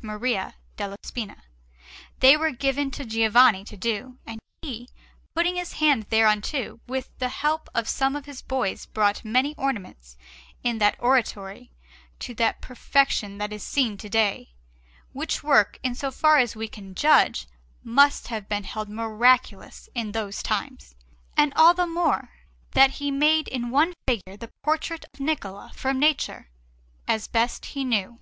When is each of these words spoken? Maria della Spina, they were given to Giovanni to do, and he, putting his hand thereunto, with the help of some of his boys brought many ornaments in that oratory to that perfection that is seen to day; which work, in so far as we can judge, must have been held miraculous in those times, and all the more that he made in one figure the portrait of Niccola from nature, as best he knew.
Maria 0.00 0.54
della 0.76 0.94
Spina, 1.02 1.42
they 2.20 2.36
were 2.36 2.52
given 2.52 2.88
to 2.88 3.04
Giovanni 3.04 3.64
to 3.64 3.76
do, 3.76 4.16
and 4.28 4.38
he, 4.62 4.88
putting 5.34 5.56
his 5.56 5.72
hand 5.72 6.04
thereunto, 6.08 6.78
with 6.86 7.10
the 7.18 7.28
help 7.30 7.68
of 7.74 7.88
some 7.88 8.14
of 8.14 8.24
his 8.24 8.40
boys 8.40 8.86
brought 8.86 9.24
many 9.24 9.56
ornaments 9.56 10.16
in 10.62 10.78
that 10.78 10.94
oratory 11.00 11.72
to 12.20 12.32
that 12.36 12.60
perfection 12.60 13.38
that 13.38 13.52
is 13.52 13.64
seen 13.64 13.96
to 13.96 14.08
day; 14.08 14.50
which 15.12 15.42
work, 15.42 15.80
in 15.82 15.96
so 15.96 16.12
far 16.12 16.38
as 16.38 16.54
we 16.54 16.68
can 16.68 16.94
judge, 16.94 17.48
must 17.82 18.28
have 18.28 18.48
been 18.48 18.62
held 18.62 18.88
miraculous 18.88 19.88
in 19.96 20.12
those 20.12 20.44
times, 20.44 20.94
and 21.36 21.52
all 21.54 21.74
the 21.74 21.88
more 21.88 22.30
that 22.70 22.92
he 23.02 23.10
made 23.10 23.48
in 23.48 23.70
one 23.70 23.92
figure 24.06 24.36
the 24.36 24.52
portrait 24.62 25.04
of 25.12 25.18
Niccola 25.18 25.72
from 25.74 25.98
nature, 25.98 26.48
as 27.08 27.26
best 27.26 27.66
he 27.74 27.84
knew. 27.84 28.20